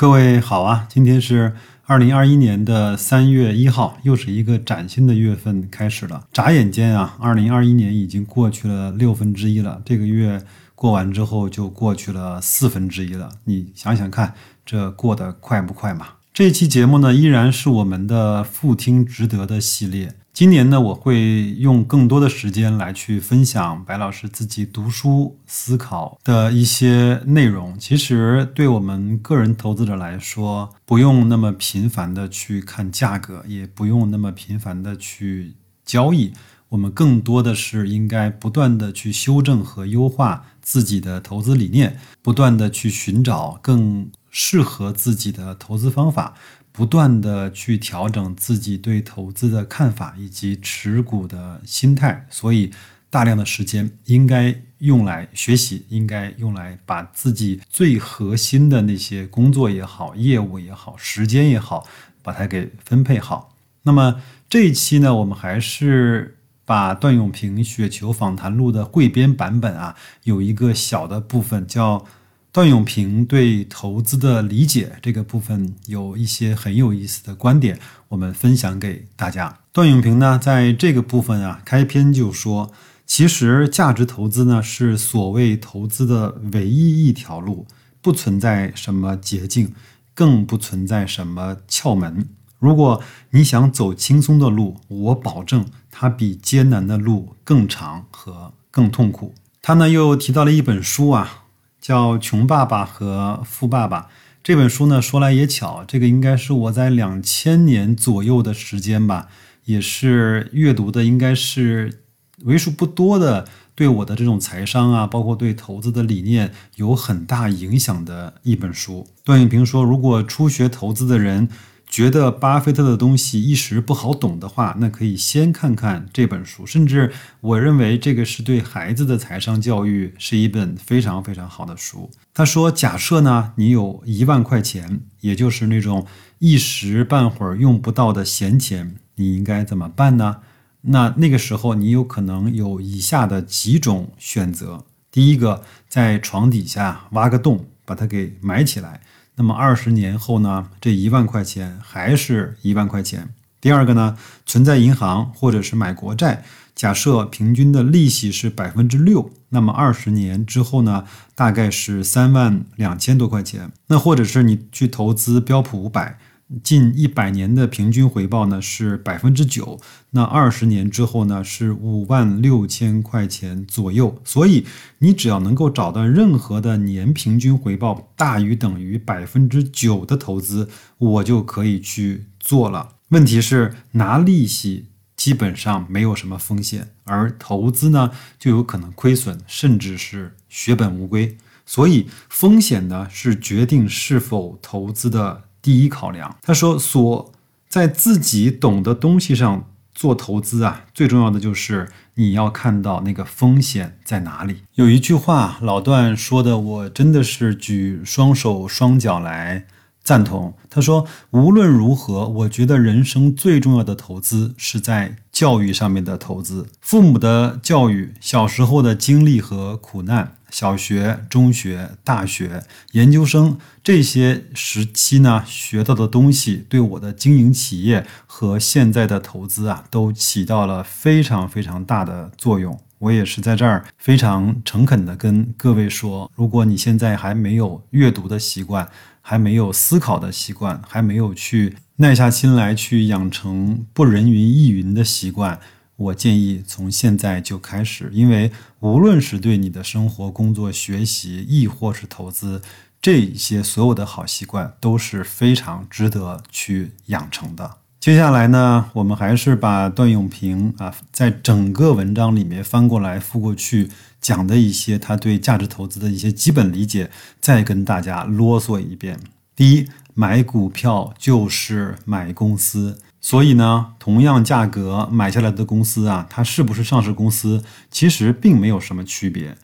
[0.00, 1.52] 各位好啊，今天是
[1.84, 6.26] 二零二一年的三月一号，又是一个崭新的月份开始了。
[6.32, 9.82] 眨眼间啊，二零二一年已经过去了六分之一了。
[9.84, 10.42] 这个月
[10.74, 13.28] 过完之后，就过去了四分之一了。
[13.44, 14.32] 你想想看，
[14.64, 16.06] 这过得快不快嘛？
[16.32, 20.14] 这期节目呢，依然是我们的“复听值得”的系列。
[20.40, 27.78] 今年呢，我会用更多的时间来去分享白老师自己读书思考的一些内容。
[27.78, 36.32] 其实，对我们个人投资者来说，不用那么频繁的去看价格，也不用那么频繁的去交易。
[36.70, 46.34] 我们更多的是应该不断的去修正和优化自己的投资理念，不断的去寻找更适合自己的投资方法。
[46.80, 52.70] 不断的去调整自己对投资的看法以及持股的心态，所以
[53.10, 61.86] 大量的时间应该用来学习，应该用来把自己最核心的那些工作也好、业务也好、时间也好，
[62.22, 63.54] 把它给分配好。
[63.82, 69.94] 那么这一期呢，我们还是把段永平《雪球访谈录》的汇编版本啊，
[70.24, 72.06] 有一个小的部分叫。
[72.52, 79.60] 段永平对投资的理解这个部分有一些很有意思的观点，我们分享给大家。
[79.72, 82.72] 段永平呢，在这个部分啊，开篇就说，
[83.06, 87.68] 其实价值投资呢是所谓投资的唯一一条路，
[88.02, 89.72] 不存在什么捷径，
[90.12, 92.30] 更不存在什么窍门。
[92.58, 99.34] 如果你想走轻松的路，我保证它比艰难的路更长和更痛苦。
[99.62, 101.39] 他呢又提到了一本书啊。
[101.80, 104.02] 叫《穷爸爸和富爸爸》
[104.42, 109.28] 这本书呢，说来也巧，这个应该是我在两千年左右的时间吧，
[109.64, 112.02] 也是阅读的，应该是
[112.44, 119.08] 为数不多的对我的这种财商啊，包括对投资的理念有很大影响的一本书。
[119.24, 121.48] 段永平说，如果初学投资的人。
[121.90, 126.64] 觉得巴菲特的东西一时不好懂的话，那可以先看看这本书。
[126.64, 132.08] 甚至我认为这个是对孩子的财商教育是一本非常非常好的书。
[132.32, 136.06] 他说：“假设呢，你有一万块钱，也就是那种
[136.38, 140.36] 一时半会儿用不到的闲钱，你应该怎么办呢？
[140.82, 149.00] 那那个时候你有可能有以下的几种选择：第一个，在床底下挖个洞，把它给埋起来。”
[149.36, 150.68] 那么二十年后呢？
[150.80, 153.28] 这一万块钱还是一万块钱。
[153.60, 161.04] 第二个呢，存在银行或者是买国债，假设平均的利息是百分之六，那么二十年之后呢，
[161.34, 163.70] 大概是三万两千多块钱。
[163.88, 166.18] 那或者是你去投资标普五百。
[166.64, 169.80] 近一百年的平均回报呢是百分之九，
[170.10, 174.20] 那二十年之后呢是五万六千块钱左右。
[174.24, 174.66] 所以
[174.98, 180.68] 你只要能够找到任何的年平均回报大于等于百分之九的投资，
[180.98, 182.96] 我就可以去做了。
[183.10, 184.86] 问题是拿利息
[185.16, 191.36] 基本上没有什么风险，而投资呢就有可能亏损，甚至是血本无归。
[191.64, 195.44] 所以风险呢是决定是否投资的。
[195.62, 197.32] 第一考量，他说：“所
[197.68, 209.66] 在自己懂的东西上做投资啊，最重要的就是你要看到那个风险在哪里。”有一句话，老段说的，我真的是举双手双脚来
[210.02, 210.54] 赞同。
[210.68, 232.78] 他说：“无论如何，我觉得人生最重要的投资是在教育上面的投资，父母的教育，小时候的经历和苦难。”小学、中学、大学、研究生这些时期呢，学到的东西对我的经营企业和现在的投资啊，都起到了非常非常大的作用。
[232.98, 238.86] 我也是在这儿非常诚恳的跟各位说，如果你现在还没有阅读的习惯，
[239.22, 245.58] 还没有思考的习惯，还没有去耐下心来去养成不人云亦云的习惯。
[246.00, 252.62] 我建议从现在就开始，因为无论是对你的生活、工作、学习，亦或是投资，
[253.02, 257.76] 这些所有的好习惯都是非常值得去养成的。
[258.00, 263.90] 接下来呢，我们还是把段永平啊，在整个文章里面翻过来覆过去
[264.22, 267.10] 讲的一些他对价值投资的一些基本理解，
[267.42, 269.20] 再跟大家啰嗦一遍。
[269.54, 272.98] 第一，买股票就是买公司。
[273.20, 279.58] 所以呢，同样价格买下来的公司啊，它是不是上市公司，其实并没有什么区别。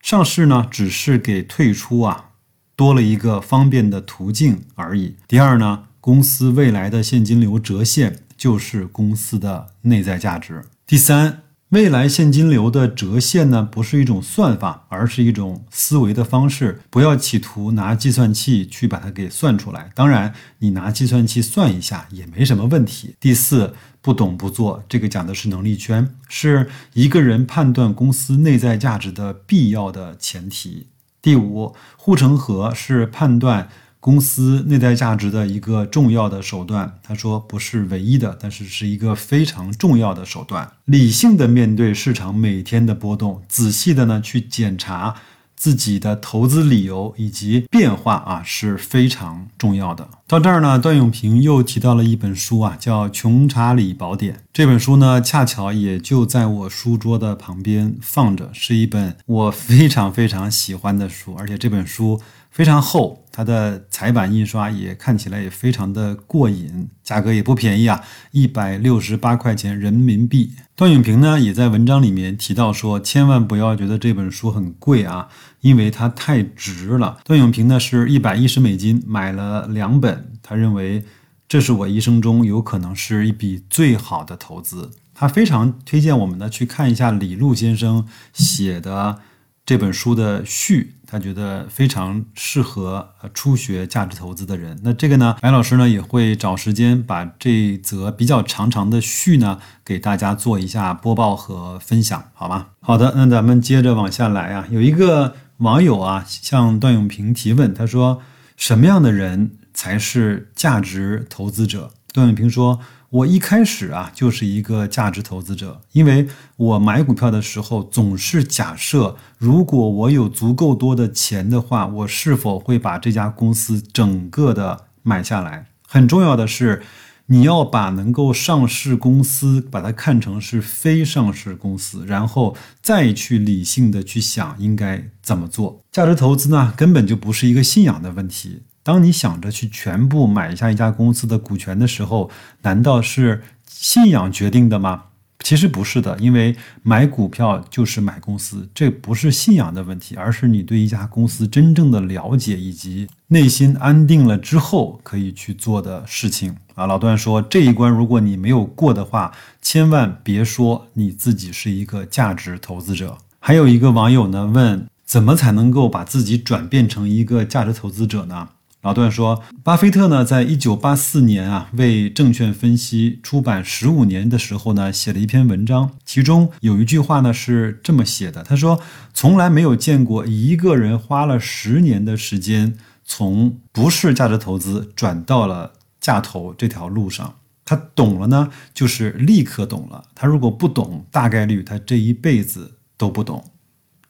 [0.00, 2.30] 上市呢，只是给退出啊
[2.74, 5.16] 多了一个方便的途径而已。
[5.28, 10.64] 第二呢，公司未来的现金流折现就是公司的内在价值。
[10.86, 11.42] 第三，
[11.72, 16.82] 未来现金流的折现呢，不是一种算法，而是一种思维的方式。
[16.90, 19.90] 不要企图拿计算器去把它给算出来。
[19.94, 23.16] 当然，你拿计算器算一下也没什么问题。
[23.18, 23.72] 第四，
[24.02, 30.88] 不懂不做，这个讲的是能力圈，是一个人判断公司内在价值的必要的前提。
[31.22, 33.70] 第五，护城河是判断。
[34.02, 40.68] 公司内在价值的一个重要的手段，他说不是唯一的，但是是一个非常重要的手段。
[40.86, 45.14] 理性的面对市场每天的波动，仔细的呢去检查
[45.54, 50.08] 自己的投资理由以及变化啊是非常重要的。
[50.26, 54.34] 到这儿呢，段永平又提到了一本书啊，叫《穷查理宝典》。
[54.52, 62.20] 这本书呢，恰巧也就在我书桌的旁边放着，是一本我非常非常喜欢的书，而且这本书。
[62.52, 70.52] 非常厚，它的彩版印刷也看起来也非常的过瘾，价格也不便宜啊，一百六十八块钱人民币。
[70.76, 75.28] 段永平呢也在文章里面提到说，千万不要觉得这本书很贵啊，
[75.62, 77.20] 因为它太值了。
[77.24, 81.02] 段永平呢是一百一十美金买了两本，他认为
[81.48, 84.90] 这是我一生中有可能是一笔最好的投资。
[85.14, 89.20] 他非常推荐我们呢去看一下李路先生写的。
[89.64, 94.80] 这本书的序，他觉得非常适合初学价值投资的人。
[94.82, 102.68] 那这个呢，白老师呢也会找时间把这则比较长长的序呢给大家做一下播报和分享，好吗？
[102.80, 104.66] 好的，那咱们接着往下来啊。
[104.70, 108.22] 有一个网友啊向段永平提问，他说
[108.56, 112.80] ：“什么样的人才是价值投资者？”段永平说。
[113.12, 116.26] 我一开始啊就是一个价值投资者，因为
[116.56, 125.66] 我买股票的时候总是假设，如果我有足够多的钱的话，我是否会把这家公司整个的买下来？
[125.86, 126.80] 很重要的是，
[127.26, 135.82] 你要把能够上市公司把它看成是非上市公司，然后再去理性的去想应该怎么做。
[135.92, 138.62] 价值投资呢，根本就不是一个信仰的问题。
[138.82, 142.30] 当你想着去全部买下一家公司的股权的时候，
[142.62, 145.04] 难道是信仰决定的吗？
[145.44, 156.86] 其实不是的，因为买股票就是买公司，这不是信仰的问题，而是你对一家公司真正的了解以及内心安定了之后可以去做的事情啊。
[156.86, 163.18] 老段说，这一关如果你没有过的话，千万别说你自己是一个价值投资者。
[163.40, 168.50] 还有一个网友呢问，怎么才能够把自己转变成一个价值投资者呢？
[168.82, 178.80] 老段说，巴菲特呢，在一九八四年啊，为《证券分析》出版十五年的时候呢，写了一篇文章，其中有一句话呢是这么写的：他说，
[179.14, 187.36] 从来没有见过一个人花了十年的时间，从不是价值投资转到了价投这条路上。
[187.64, 193.44] 他懂了呢，就是立刻懂了；他如果不懂，大概率他这一辈子都不懂。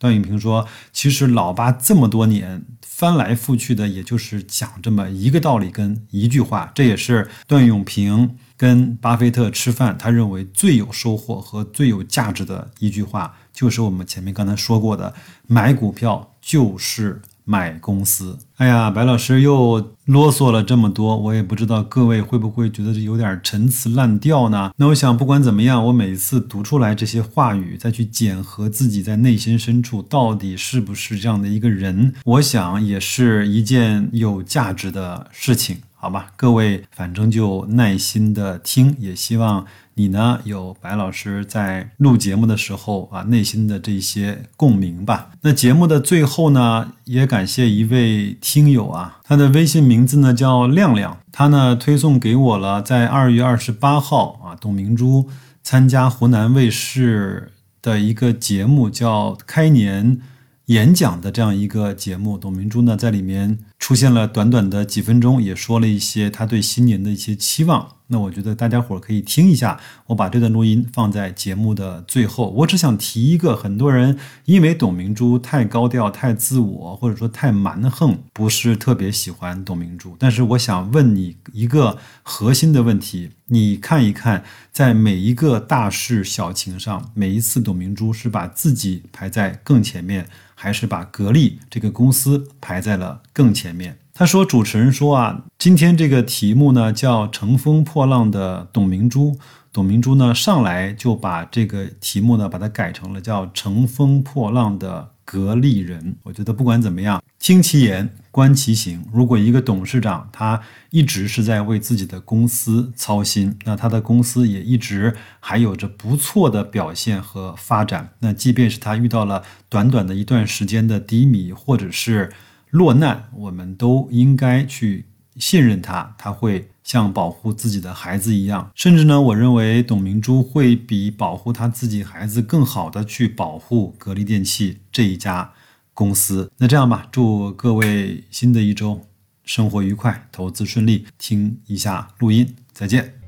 [0.03, 6.73] 段永平说：“其实老巴这么多年翻来覆去的，也就是讲这么一个道理跟一句话。
[6.75, 15.15] 这也是段永平跟巴菲特吃饭，他认为最有收获和最有价值的一句话，就是我们前面刚才说过的：
[15.47, 24.73] 买股票就是。”买公司，哎呀，白老师又啰嗦了这么多，我也不知道各位会不会觉得这有点陈词滥调呢？
[24.77, 36.33] 那我想，不管怎么样，我每次读出来这些话语，再去检核自己在内心深处到底是不是这样的一个人，我想也是一件有价值的事情，好吧？
[36.37, 39.67] 各位，反正就耐心的听，也希望。
[39.95, 40.41] 你呢？
[40.45, 45.31] 有白老师在录节目的时候啊，内心的这些共鸣吧。
[45.43, 55.29] 那节目的最后呢，也感谢一位听友啊，他的微信名字呢叫亮亮，他呢推送给我了，在二月二十八号啊，董明珠
[55.63, 60.19] 参加湖南卫视的一个节目，叫开年
[60.67, 62.39] 演讲的这样一个节目。
[62.39, 67.97] 董明珠呢在里面出现了短短的几分钟，也说了一些他对新年的一些期望。
[68.13, 72.51] 那我觉得大家伙儿可以听一下，我把这段录音放在节目的最后。
[72.59, 80.15] 我只想提一个，很多人因为董明珠太高调、太自我，或者说太蛮横，不是特别喜欢董明珠。
[80.19, 93.97] 但是我想问你一个核心的问题：你看一看，在每一个大事小情上，每一次董明珠是把自己排在更前面，还是把格力这个公司排在了更前面？
[94.23, 99.37] 他说：“主持人说啊，今天这个题目呢叫‘乘风破浪的董明珠’。
[99.73, 106.17] 董明珠呢上来就把这个题目呢把它改成了叫‘乘风破浪的’。”格力人。
[106.25, 109.05] 我觉得不管怎么样，听其言，观其行。
[109.13, 110.61] 如果一个董事长他
[110.91, 118.11] 一直是在为自己的公司操心，那他的公司也一直还有着不错的表现和发展。
[118.21, 122.33] 那即便是他遇到了短短的一段时间的低迷或者是
[122.73, 126.69] 落难，我们都应该去信任他，他会。
[126.83, 135.53] 像保护自己的孩子一样，甚至呢，我认为董明珠会比保护他自己孩子更好的去保护格力电器这一家
[135.95, 136.51] 公司。
[136.59, 139.01] 那这样吧，祝各位新的一周
[139.45, 141.07] 生活愉快，投资顺利。
[141.19, 143.22] 听一下录音，再见。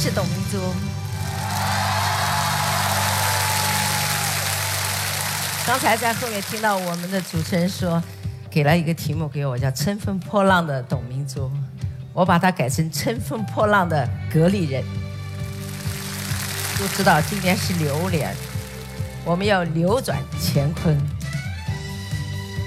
[0.00, 0.60] 是董明珠。
[5.66, 8.00] 刚才在后面听到我们的主持人说，
[8.48, 11.50] 给了一个题目给我，叫“乘风破浪的董明珠”，
[12.14, 14.84] 我把它改成“乘风破浪的格力人”。
[16.78, 18.32] 都知道今年是流年，
[19.24, 20.96] 我们要扭转乾坤。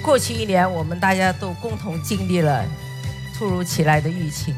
[0.02, 2.62] 过去一年，我们大家都共同经历了
[3.38, 4.54] 突如其来的疫情。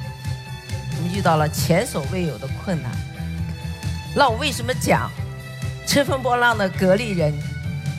[0.96, 2.90] 我们遇到了前所未有的困难，
[4.14, 5.10] 那我为什么讲
[5.86, 7.34] 乘风破浪的格力人？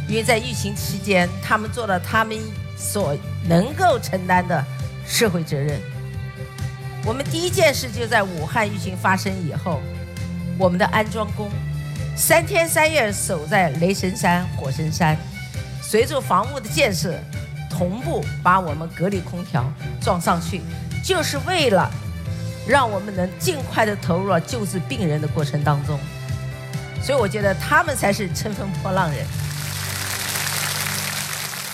[0.08, 2.38] 因为在疫情期间，他们做了他们
[2.78, 4.64] 所能够承担的
[5.06, 5.80] 社会责任。
[7.04, 9.82] 我们第一件事就在武汉疫情发生以后，
[10.58, 11.50] 我们的安装工
[12.16, 15.18] 三天三夜守在雷神山、火神山，
[15.82, 17.20] 随着房屋的建设，
[17.70, 19.66] 同步把我们格力空调
[20.00, 20.62] 装上去，
[21.04, 21.92] 就是为了。
[22.68, 26.00] 让我们能尽快的投入了救治病人的过程当中，
[27.02, 29.26] 所以我觉得他们才是乘风破浪人。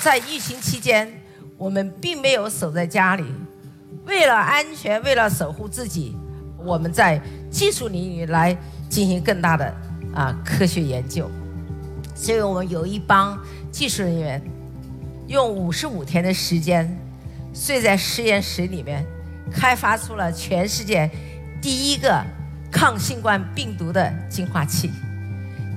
[0.02, 1.12] 在疫情期间，
[1.58, 3.24] 我们并没有守在家里，
[4.06, 6.18] 为了安全，为了守护自己，
[6.58, 8.58] 我们在技术领域来
[8.90, 9.74] 进行更大的
[10.14, 11.30] 啊科学研究。
[12.14, 13.40] 所以我们有一帮
[13.72, 14.42] 技术人员，
[15.28, 17.00] 用五十五天的时间
[17.54, 19.06] 睡在实验室里面。
[19.50, 21.10] 开发出了全世界
[21.62, 22.22] 第一个
[22.72, 24.92] 抗新冠病毒的净化器，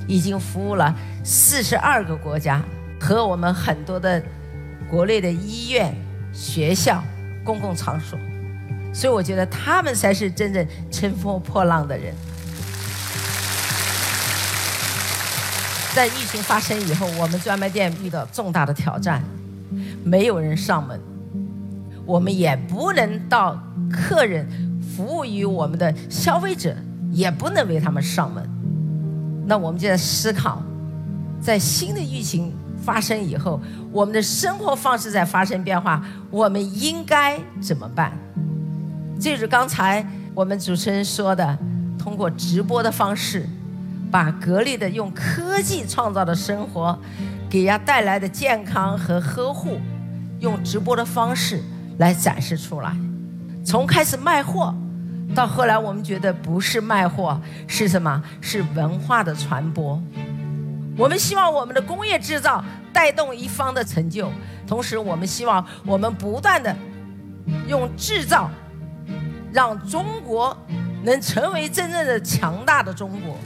[0.06, 0.94] 已经服务了
[1.25, 2.62] 四十二个国家
[3.00, 4.23] 和我们很多的
[4.88, 5.94] 国内的医院、
[6.33, 7.02] 学校、
[7.44, 8.18] 公共场所，
[8.92, 12.14] 所以我觉得他们才是真正乘风破浪的人。
[15.94, 19.23] 在疫情发生以后，我们专卖店遇到重大的挑战，
[20.04, 21.00] 没有人上门。
[22.06, 23.58] 我们也不能到
[23.90, 24.46] 客人
[24.80, 26.75] 服务于我们的消费者，
[27.11, 28.49] 也不能为他们上门。
[29.46, 30.62] 那我们就在思考，
[31.40, 38.12] 在新的疫情发生以后，我们的生活方式在发生变化，我们应该怎么办？
[39.20, 41.58] 这就是刚才我们主持人说的，
[41.99, 43.49] 通过直播的方式，
[44.11, 46.99] 把格力的用科技创造的生活，
[47.49, 49.78] 给人家带来的健康和呵护，
[50.40, 51.62] 用直播的方式。
[51.98, 52.92] 来展示出来，
[53.64, 54.74] 从开始卖货，
[55.34, 58.22] 到后来我们觉得不是卖货，是什么？
[58.40, 60.02] 是文化的传播。
[60.96, 64.30] 我们希望我们的工业制造带动一方的成就，
[64.66, 66.74] 同时我们希望我们不断的
[67.68, 68.50] 用制造，
[69.52, 70.56] 让中国
[71.04, 73.36] 能成为真正的强大的中国。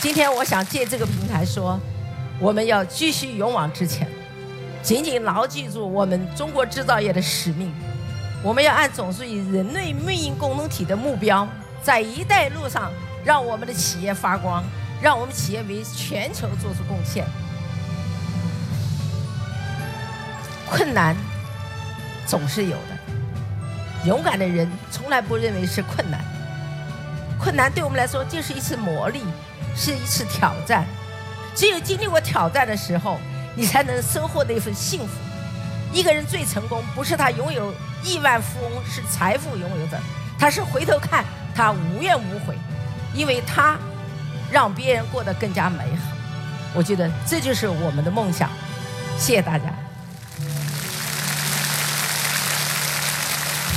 [0.00, 1.80] 今天我想借这个平台说。
[2.40, 4.08] 我们要继续勇往直前，
[4.82, 7.72] 紧紧牢记住我们中国制造业的使命。
[8.42, 11.48] 我们要按总书记“人类命运共同体”的目标，
[11.82, 12.92] 在“一带路”上
[13.24, 14.62] 让我们的企业发光，
[15.00, 17.24] 让我们企业为全球做出贡献。
[20.68, 21.16] 困难
[22.26, 26.20] 总是有的，勇敢的人从来不认为是困难。
[27.38, 29.20] 困难对我们来说就是一次磨砺，
[29.76, 30.84] 是一次挑战。
[31.54, 33.20] 只有经历过挑战的时候，
[33.54, 35.14] 你才能收获那份幸福。
[35.92, 39.96] 一个人最成功，不是他拥有亿万富翁，是财富拥有者，
[40.38, 42.58] 他是回头看他无怨无悔，
[43.14, 43.78] 因为他
[44.50, 46.16] 让别人过得更加美好。
[46.74, 48.50] 我觉得这就是我们的梦想。
[49.16, 49.66] 谢谢大家，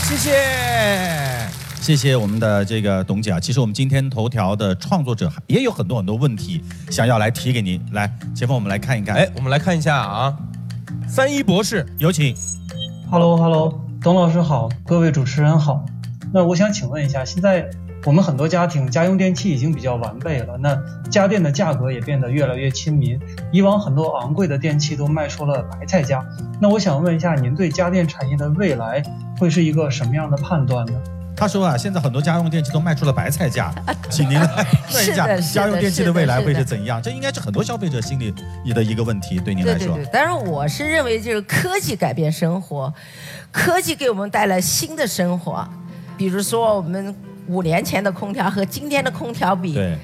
[0.03, 1.46] 谢谢。
[1.79, 7.81] 谢谢我们的这个董姐啊，其实我们今天头条的创作者也有很多很多问题想要来提给您。
[7.93, 9.15] 来，前方，我们来看一看。
[9.15, 10.37] 哎，我们来看一下啊，
[11.07, 12.35] 三一博士有请。
[13.09, 15.85] Hello Hello，董老师好，各位主持人好。
[16.33, 17.69] 那我想请问一下，现在
[18.03, 20.77] 我们很多家庭家用电器已经比较完备了，那
[21.09, 23.17] 家电的价格也变得越来越亲民。
[23.53, 26.25] 以往很多昂贵的电器都卖出了白菜价。
[26.59, 29.01] 那我想问一下，您对家电产业的未来
[29.39, 30.93] 会是一个什么样的判断呢？
[31.37, 33.71] 他说啊，现在很多家用电器都卖出了白菜价，
[34.09, 36.99] 请您来算一下家用电器的未来会是怎样？
[36.99, 38.33] 这应该是很多消费者心里
[38.73, 39.93] 的一个问题，对您来说。
[39.93, 42.91] 对对对，但是我是认为，就是科技改变生活，
[43.51, 45.63] 科技给我们带来新的生活。
[46.17, 47.15] 比如说，我们
[47.45, 49.95] 五年前的空调和今天的空调比，对，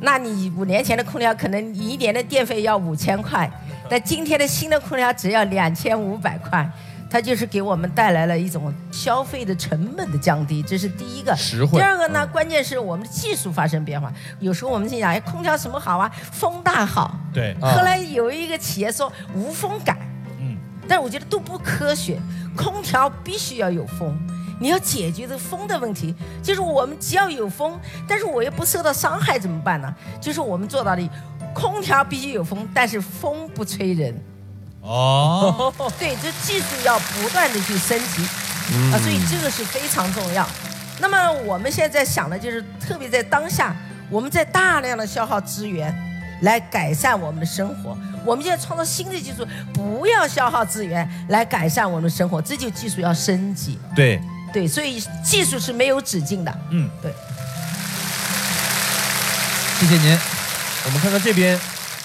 [0.00, 3.50] 那你五年前的空调可能一年的电费要五千块，
[3.88, 6.70] 但今天的新的空调只要两千五百块。
[7.12, 11.36] 它就是给我们带来了一种消费的成本的降低，这是第一个。
[11.36, 14.10] 实惠第二个呢，关键是我们的技术发生变化。
[14.40, 16.10] 有时候我们心想，哎，空调什么好啊？
[16.32, 17.14] 风大好。
[17.30, 19.98] 对，啊后来有一个企业说无风感，
[20.40, 20.56] 嗯，
[20.88, 22.18] 但是我觉得都不科学。
[22.56, 24.18] 空调必须要有风，
[24.58, 26.14] 你要解决这风的问题。
[26.42, 27.78] 就是我们只要有风，
[28.08, 29.94] 但是我又不受到伤害怎么办呢？
[30.18, 31.06] 就是我们做到的，
[31.52, 34.18] 空调必须有风，但是风不吹人。
[34.82, 38.22] 哦，对，这技术要不断的去升级，
[38.92, 40.46] 啊，所以这个是非常重要。
[40.98, 43.74] 那么我们现在想的就是，特别在当下，
[44.10, 45.94] 我们在大量的消耗资源
[46.42, 47.96] 来改善我们的生活。
[48.24, 53.78] 我们现在创造新的技术，不要消耗资源来改善我们的生活，这就技术要升级。
[53.96, 54.20] 对，
[54.52, 56.58] 对，所以技术是没有止境的。
[56.70, 57.12] 嗯，对。
[59.80, 60.18] 谢谢您。
[60.84, 61.58] 我们看看这边，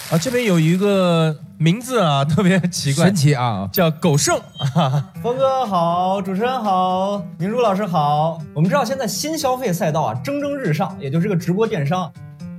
[0.10, 3.68] 啊，这边有一个名字啊， 特别奇怪，神奇啊！
[3.74, 4.40] 叫狗剩。
[5.22, 8.40] 峰哥好，主持人好，明珠老师好。
[8.54, 12.10] 我们知道现在新消费赛道啊蒸蒸日上，也就是这个直播电商，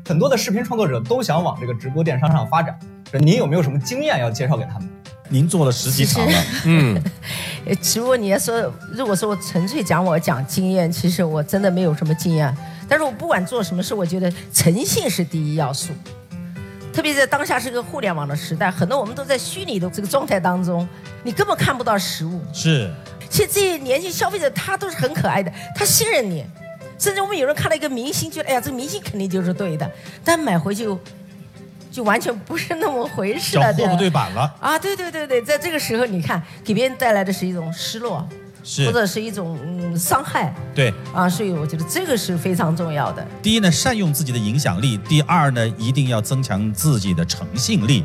[0.07, 2.79] 很多的视频创作者都想往这个直播电商上发展。
[3.13, 4.87] 您有没有什么经验要介绍给他们？
[5.31, 7.03] 您做了十几场了， 嗯，
[7.65, 12.55] 呃，只不过你要说，如果说我纯粹讲我讲经验，其实我真的没有什么经验。
[12.87, 15.95] 但是我不管做什么事，我觉得诚信是第一要素。
[16.99, 20.87] 特别在当下是个互联网的时代，很多我们都在虚拟的这个状态当中，
[21.23, 22.43] 你根本看不到实物。
[22.53, 22.93] 是。
[23.31, 26.45] 其实这些年轻消费者他都是很可爱的，他信任你，
[26.99, 29.89] 甚至我们有人看到一个明星，觉得哎呀，这个明星肯定就是对的，
[30.25, 30.89] 但买回去
[31.93, 33.73] 就完全不是那么回事了。
[33.73, 38.48] 叫货不对版了，啊，对对对对，在这个时候，你看给别人带来的是一种失落，是
[38.87, 40.93] 或者是一种嗯伤害对。
[41.15, 43.27] 啊，所以我觉得这个是非常重要的。
[43.43, 48.05] 第一呢，善用自己的影响力；第二呢，一定要增强自己的诚信力。